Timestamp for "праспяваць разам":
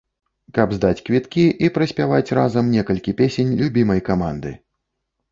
1.75-2.71